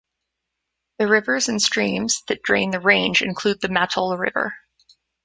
The 0.97 1.07
rivers 1.07 1.47
and 1.47 1.61
streams 1.61 2.23
that 2.27 2.41
drain 2.41 2.71
the 2.71 2.79
range 2.79 3.21
include 3.21 3.61
the 3.61 3.67
Mattole 3.67 4.17
River. 4.17 4.55